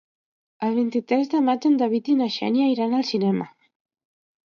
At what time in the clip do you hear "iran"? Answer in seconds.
2.75-3.01